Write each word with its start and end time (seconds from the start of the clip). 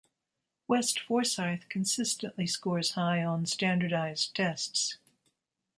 West 0.67 0.99
Forsyth 0.99 1.69
consistently 1.69 2.47
scores 2.47 2.93
high 2.93 3.23
on 3.23 3.45
standardized 3.45 4.33
tests. 4.35 4.97